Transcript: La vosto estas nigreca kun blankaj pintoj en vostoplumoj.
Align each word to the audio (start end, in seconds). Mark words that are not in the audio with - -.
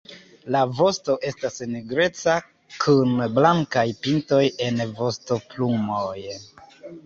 La 0.53 0.61
vosto 0.77 1.17
estas 1.31 1.59
nigreca 1.73 2.39
kun 2.85 3.15
blankaj 3.37 3.87
pintoj 4.09 4.43
en 4.71 4.85
vostoplumoj. 5.05 6.19